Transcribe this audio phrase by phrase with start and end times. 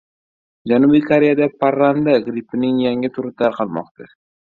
[0.71, 4.09] Janubiy Koreyada parranda grippining yangi turi tarqalmoqda